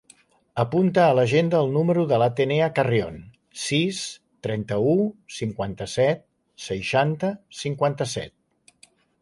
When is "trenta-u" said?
4.47-4.97